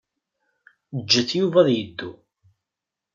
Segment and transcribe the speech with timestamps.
[1.01, 2.11] Ǧǧet Yuba ad yeddu.